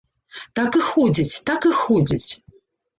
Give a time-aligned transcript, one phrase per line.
[0.59, 2.29] Так і ходзяць, так і ходзяць.